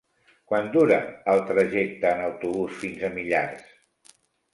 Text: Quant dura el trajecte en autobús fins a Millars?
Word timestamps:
Quant 0.51 0.69
dura 0.75 0.95
el 1.33 1.41
trajecte 1.49 2.13
en 2.13 2.23
autobús 2.29 2.79
fins 2.85 3.05
a 3.07 3.13
Millars? 3.19 3.69